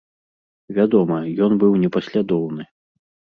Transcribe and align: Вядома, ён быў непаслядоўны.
Вядома, 0.77 1.17
ён 1.49 1.61
быў 1.65 1.77
непаслядоўны. 1.83 2.63